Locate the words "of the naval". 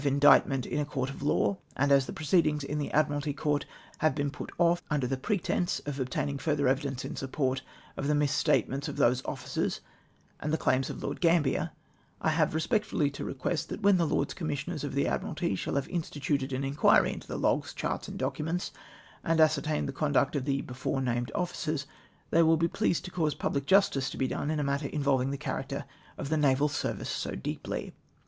26.17-26.67